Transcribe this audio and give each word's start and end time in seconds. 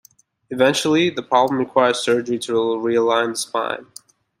Eventually, 0.49 1.11
the 1.11 1.21
problem 1.21 1.59
requires 1.59 1.99
surgery 1.99 2.39
to 2.39 2.53
realign 2.53 3.33
the 3.33 3.37
spine. 3.37 3.85